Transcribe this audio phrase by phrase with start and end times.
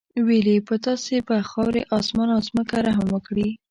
[0.27, 3.49] ویل یې په تاسې به خاورې، اسمان او ځمکه رحم وکړي.